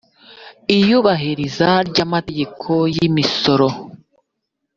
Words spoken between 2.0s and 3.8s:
amategeko y imisoro